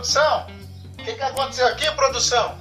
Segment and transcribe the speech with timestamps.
[0.00, 0.46] produção?
[0.94, 2.58] O que, que aconteceu aqui, produção?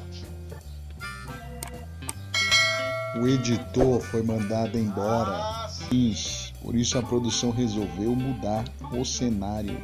[3.16, 5.32] O editor foi mandado embora.
[5.32, 5.70] Ah.
[5.92, 6.54] Isso.
[6.62, 9.82] Por isso a produção resolveu mudar o cenário.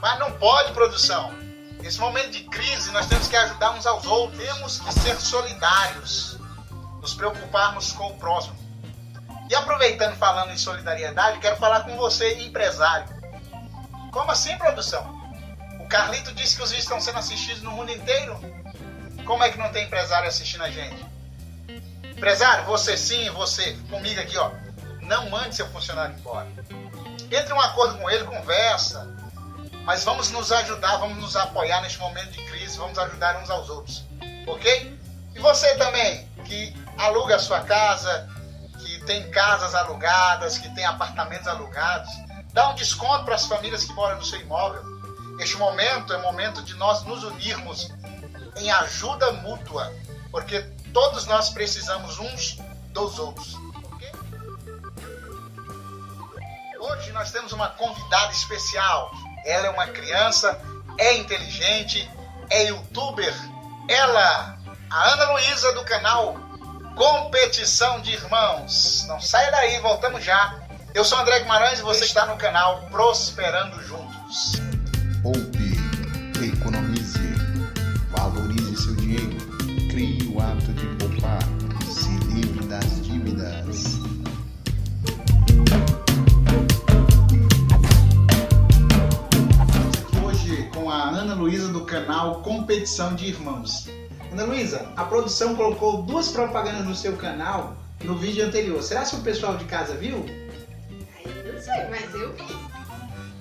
[0.00, 1.32] Mas não pode, produção.
[1.82, 4.40] Nesse momento de crise, nós temos que ajudar uns aos outros.
[4.40, 6.38] Temos que ser solidários.
[7.00, 8.56] Nos preocuparmos com o próximo.
[9.50, 13.06] E aproveitando falando em solidariedade, quero falar com você, empresário.
[14.10, 15.13] Como assim, produção?
[15.94, 18.36] Carlito disse que os vídeos estão sendo assistidos no mundo inteiro.
[19.24, 21.06] Como é que não tem empresário assistindo a gente?
[22.02, 24.50] Empresário, você sim, você, comigo aqui, ó.
[25.02, 26.48] Não mande seu funcionário embora.
[27.30, 29.08] Entre em um acordo com ele, conversa.
[29.84, 33.70] Mas vamos nos ajudar, vamos nos apoiar neste momento de crise, vamos ajudar uns aos
[33.70, 34.04] outros.
[34.48, 34.98] Ok?
[35.32, 38.28] E você também, que aluga a sua casa,
[38.80, 42.10] que tem casas alugadas, que tem apartamentos alugados,
[42.52, 44.93] dá um desconto para as famílias que moram no seu imóvel.
[45.38, 47.90] Este momento é momento de nós nos unirmos
[48.56, 49.92] em ajuda mútua,
[50.30, 50.60] porque
[50.92, 52.58] todos nós precisamos uns
[52.90, 53.54] dos outros.
[53.92, 54.12] ok?
[56.78, 59.10] Hoje nós temos uma convidada especial.
[59.44, 60.60] Ela é uma criança,
[60.98, 62.08] é inteligente,
[62.48, 63.34] é youtuber.
[63.88, 64.58] Ela,
[64.90, 66.36] a Ana Luísa do canal
[66.96, 69.04] Competição de Irmãos.
[69.08, 70.60] Não sai daí, voltamos já.
[70.94, 74.73] Eu sou André Guimarães e você está no canal Prosperando Juntos.
[75.24, 75.72] Poupe,
[76.46, 77.18] economize,
[78.10, 79.34] valorize seu dinheiro,
[79.90, 81.38] crie o hábito de poupar,
[81.88, 84.00] se livre das dívidas.
[90.22, 93.88] Hoje com a Ana Luísa do canal Competição de Irmãos.
[94.30, 98.82] Ana Luísa, a produção colocou duas propagandas no seu canal no vídeo anterior.
[98.82, 100.26] Será que o pessoal de casa viu?
[101.24, 102.63] Eu não sei, mas eu vi.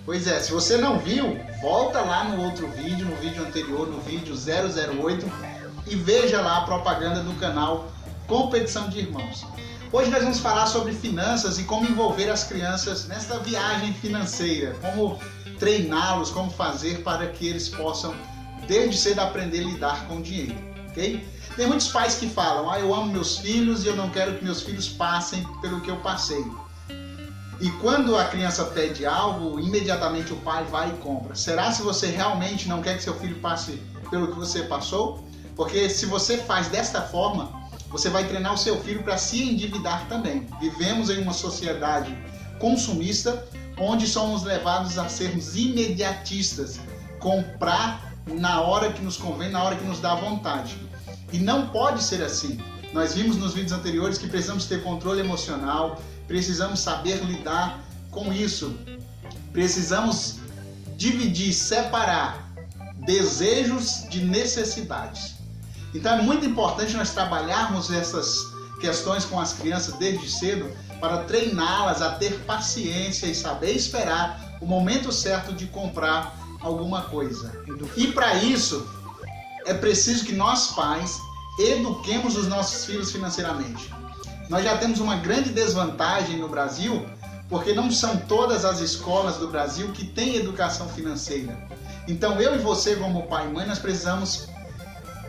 [0.05, 4.01] Pois é, se você não viu, volta lá no outro vídeo, no vídeo anterior, no
[4.01, 5.31] vídeo 008
[5.87, 7.89] e veja lá a propaganda do canal
[8.27, 9.45] Competição de Irmãos.
[9.93, 15.17] Hoje nós vamos falar sobre finanças e como envolver as crianças nesta viagem financeira, como
[15.57, 18.13] treiná-los, como fazer para que eles possam
[18.67, 20.55] desde cedo aprender a lidar com o dinheiro,
[20.89, 21.25] ok?
[21.55, 24.43] Tem muitos pais que falam: "Ah, eu amo meus filhos e eu não quero que
[24.43, 26.43] meus filhos passem pelo que eu passei".
[27.63, 31.33] E quando a criança pede algo, imediatamente o pai vai e compra.
[31.33, 35.23] Será se você realmente não quer que seu filho passe pelo que você passou?
[35.55, 37.49] Porque se você faz desta forma,
[37.87, 40.45] você vai treinar o seu filho para se endividar também.
[40.59, 42.13] Vivemos em uma sociedade
[42.59, 43.47] consumista
[43.77, 46.81] onde somos levados a sermos imediatistas,
[47.17, 50.75] comprar na hora que nos convém, na hora que nos dá vontade.
[51.31, 52.59] E não pode ser assim.
[52.91, 57.79] Nós vimos nos vídeos anteriores que precisamos ter controle emocional, precisamos saber lidar
[58.11, 58.77] com isso.
[59.51, 60.39] Precisamos
[60.95, 62.51] dividir, separar
[63.05, 65.35] desejos de necessidades.
[65.93, 70.69] Então é muito importante nós trabalharmos essas questões com as crianças desde cedo
[70.99, 77.51] para treiná-las a ter paciência e saber esperar o momento certo de comprar alguma coisa.
[77.95, 78.87] E para isso
[79.65, 81.19] é preciso que nós pais
[81.59, 83.93] eduquemos os nossos filhos financeiramente.
[84.53, 87.03] Nós já temos uma grande desvantagem no Brasil,
[87.49, 91.57] porque não são todas as escolas do Brasil que têm educação financeira.
[92.07, 94.47] Então eu e você, como pai e mãe, nós precisamos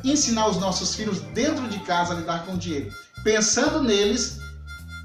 [0.05, 2.93] ensinar os nossos filhos dentro de casa a lidar com o dinheiro.
[3.23, 4.41] Pensando neles,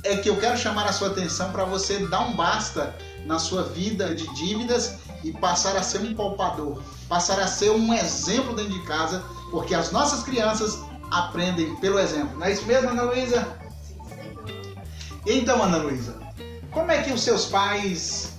[0.03, 2.94] é que eu quero chamar a sua atenção para você dar um basta
[3.25, 7.94] na sua vida de dívidas e passar a ser um poupador, passar a ser um
[7.94, 10.78] exemplo dentro de casa, porque as nossas crianças
[11.09, 12.38] aprendem pelo exemplo.
[12.38, 13.69] Não é isso mesmo, Ana Luísa?
[15.31, 16.19] Então, Ana Luísa,
[16.72, 18.34] como é que os seus pais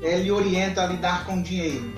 [0.00, 1.92] eh, lhe orientam a lidar com o dinheiro?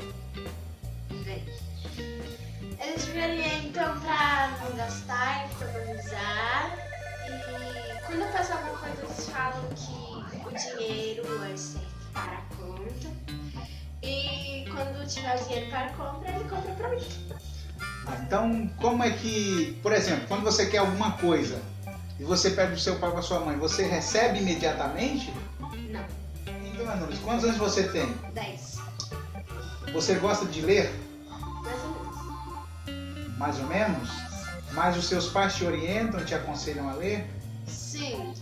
[2.80, 6.78] Eles me orientam pra não gastar, economizar.
[7.26, 12.56] E quando eu faço alguma coisa, eles falam que o dinheiro é sempre para a
[12.56, 13.08] conta.
[14.02, 17.02] E quando tiver o dinheiro para a compra, ele compra pra mim.
[18.06, 21.60] Ah, Então, como é que, por exemplo, quando você quer alguma coisa
[22.18, 25.32] e você pede pro seu pai pra sua mãe, você recebe imediatamente?
[25.60, 26.04] Não,
[26.46, 28.12] Então, Luísa, quantos anos você tem?
[28.34, 28.78] 10.
[29.92, 30.92] Você gosta de ler?
[31.62, 33.38] Mais ou menos.
[33.38, 34.08] Mais ou menos?
[34.72, 37.26] Mas os seus pais te orientam, te aconselham a ler?
[37.66, 38.34] Sim,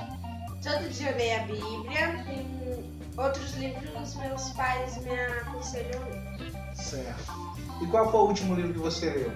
[0.62, 6.75] todo dia eu leio a Bíblia e outros livros meus pais me aconselham a ler.
[6.75, 7.32] Certo.
[7.82, 9.32] E qual foi o último livro que você leu?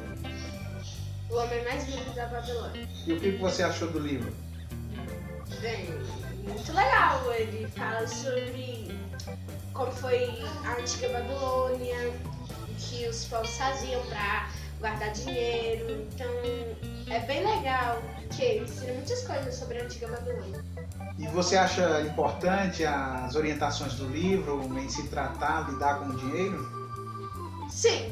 [1.30, 2.88] O Homem Mais Lindo da Babilônia.
[3.06, 4.32] E o que você achou do livro?
[5.60, 5.86] Bem,
[6.42, 7.32] muito legal.
[7.32, 8.98] Ele fala sobre
[9.72, 12.12] como foi a antiga Babilônia,
[12.78, 14.48] que os povos faziam para
[14.80, 16.08] guardar dinheiro.
[16.12, 16.30] Então
[17.08, 20.64] é bem legal, que ensina muitas coisas sobre a antiga Babilônia.
[21.18, 26.68] E você acha importante as orientações do livro em se tratar, lidar com o dinheiro?
[27.70, 28.10] Sim.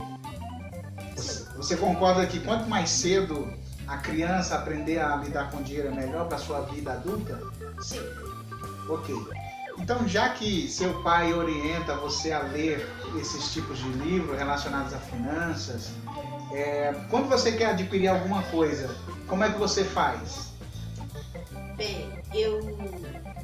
[1.59, 3.53] Você, concorda que quanto mais cedo
[3.89, 7.37] a criança aprender a lidar com dinheiro é melhor para sua vida adulta?
[7.83, 8.01] Sim.
[8.89, 9.13] Ok.
[9.77, 12.89] Então, já que seu pai orienta você a ler
[13.21, 15.91] esses tipos de livros relacionados a finanças,
[16.53, 18.95] é, quando você quer adquirir alguma coisa,
[19.27, 20.53] como é que você faz?
[21.77, 22.61] Bem, eu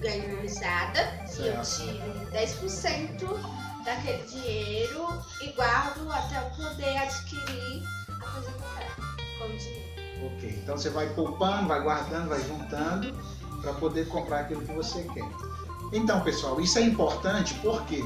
[0.00, 1.00] ganho uma mesada
[1.36, 5.06] e eu tiro 10% daquele dinheiro
[5.42, 7.82] e guardo até eu poder adquirir
[8.24, 10.36] a coisa que eu quero com o dinheiro.
[10.36, 10.58] Ok.
[10.62, 13.14] Então você vai poupando, vai guardando, vai juntando
[13.60, 15.28] para poder comprar aquilo que você quer.
[15.92, 18.02] Então, pessoal, isso é importante por quê?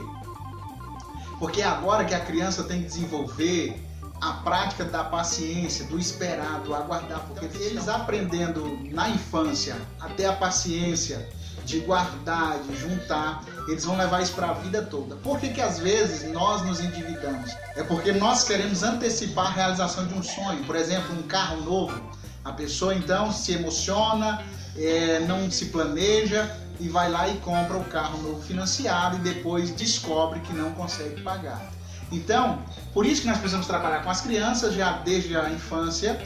[1.39, 3.81] Porque é agora que a criança tem que desenvolver
[4.21, 10.33] a prática da paciência, do esperar, do aguardar, porque eles aprendendo na infância até a
[10.33, 11.29] paciência
[11.69, 15.17] de guardar, de juntar, eles vão levar isso para a vida toda.
[15.17, 17.55] Por que, que às vezes nós nos endividamos?
[17.77, 22.01] É porque nós queremos antecipar a realização de um sonho, por exemplo, um carro novo.
[22.43, 24.43] A pessoa então se emociona,
[24.77, 26.51] é, não se planeja
[26.81, 31.21] e vai lá e compra o carro novo financiado e depois descobre que não consegue
[31.21, 31.71] pagar.
[32.11, 32.63] Então,
[32.95, 36.19] por isso que nós precisamos trabalhar com as crianças já desde a infância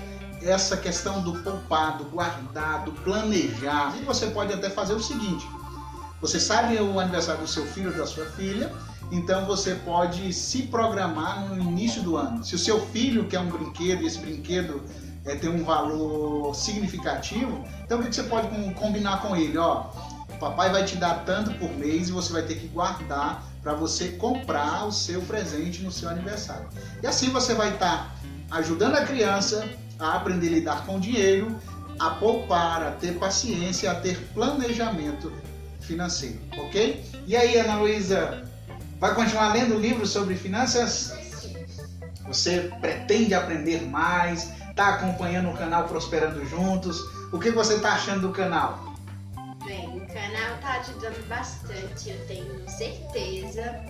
[0.44, 3.94] essa questão do poupar, do guardar, do planejar.
[4.00, 5.46] E você pode até fazer o seguinte:
[6.20, 8.72] você sabe o aniversário do seu filho ou da sua filha,
[9.10, 12.44] então você pode se programar no início do ano.
[12.44, 14.82] Se o seu filho quer um brinquedo e esse brinquedo
[15.24, 19.56] é, tem um valor significativo, então o que você pode com- combinar com ele?
[19.58, 19.86] Ó,
[20.28, 23.74] o papai vai te dar tanto por mês e você vai ter que guardar para
[23.74, 26.66] você comprar o seu presente no seu aniversário.
[27.02, 28.16] E assim você vai estar
[28.50, 29.68] ajudando a criança
[30.02, 31.56] a aprender a lidar com o dinheiro,
[31.98, 35.32] a poupar, a ter paciência, a ter planejamento
[35.80, 37.04] financeiro, ok?
[37.26, 38.48] E aí, Ana Luísa,
[38.98, 41.12] vai continuar lendo livros sobre finanças?
[42.26, 44.50] Você pretende aprender mais?
[44.70, 46.98] Está acompanhando o canal Prosperando Juntos?
[47.32, 48.92] O que você está achando do canal?
[49.64, 53.80] Bem, o canal tá ajudando bastante, eu tenho certeza,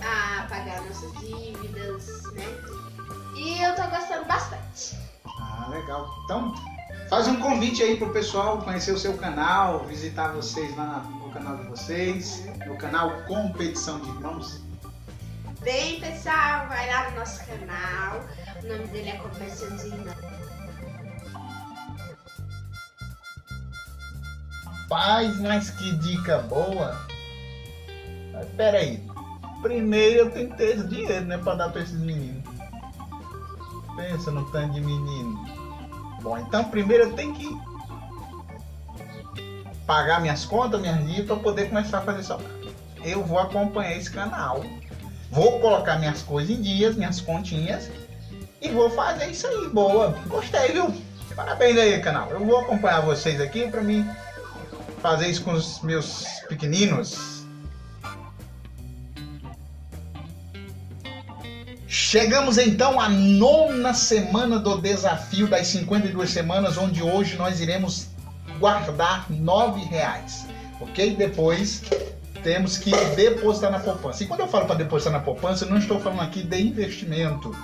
[0.00, 2.44] a pagar nossas dívidas, né?
[5.92, 6.18] Legal.
[6.24, 6.54] Então,
[7.08, 11.56] faz um convite aí pro pessoal conhecer o seu canal, visitar vocês lá no canal
[11.58, 14.60] de vocês, no canal Competição de Irmãos.
[15.60, 18.20] Bem, pessoal, vai lá no nosso canal.
[18.62, 20.16] O nome dele é Competição de Irmãos.
[24.64, 27.06] Rapaz, mas que dica boa.
[28.32, 29.06] Mas pera aí.
[29.62, 31.38] Primeiro eu tenho que ter esse dinheiro, né?
[31.38, 32.42] Pra dar pra esses meninos.
[33.96, 35.61] Pensa no tanto de menino.
[36.22, 37.48] Bom, então primeiro eu tenho que
[39.86, 42.50] pagar minhas contas, minhas dívidas, pra poder começar a fazer sobrar.
[43.04, 44.64] Eu vou acompanhar esse canal.
[45.30, 47.90] Vou colocar minhas coisas em dias, minhas continhas.
[48.60, 49.68] E vou fazer isso aí.
[49.68, 50.10] Boa.
[50.28, 50.94] Gostei, viu?
[51.34, 52.30] Parabéns aí, canal.
[52.30, 54.08] Eu vou acompanhar vocês aqui pra mim
[55.00, 57.41] fazer isso com os meus pequeninos.
[62.12, 68.08] Chegamos então à nona semana do desafio das 52 semanas, onde hoje nós iremos
[68.58, 70.46] guardar nove reais,
[70.78, 71.16] ok?
[71.16, 71.82] Depois
[72.42, 74.22] temos que depositar na poupança.
[74.22, 77.56] E quando eu falo para depositar na poupança, eu não estou falando aqui de investimento.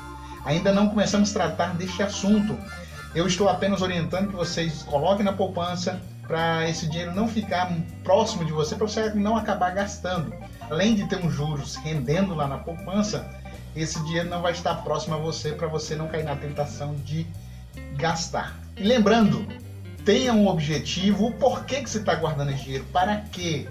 [0.46, 2.58] Ainda não começamos a tratar deste assunto.
[3.14, 7.70] Eu estou apenas orientando que vocês coloquem na poupança para esse dinheiro não ficar
[8.02, 10.32] próximo de você, para você não acabar gastando.
[10.70, 13.28] Além de ter uns juros rendendo lá na poupança,
[13.82, 17.26] esse dinheiro não vai estar próximo a você para você não cair na tentação de
[17.96, 18.58] gastar.
[18.76, 19.46] E lembrando,
[20.04, 23.68] tenha um objetivo, o porquê que você está guardando esse dinheiro, para quê?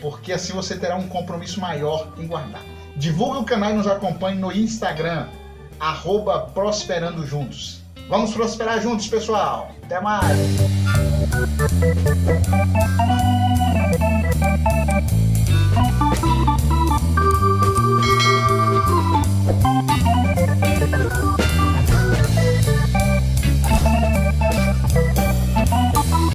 [0.00, 2.62] Porque assim você terá um compromisso maior em guardar.
[2.96, 5.28] Divulgue o canal e nos acompanhe no Instagram,
[5.78, 7.82] arroba Prosperando Juntos.
[8.08, 9.70] Vamos prosperar juntos, pessoal.
[9.84, 10.38] Até mais!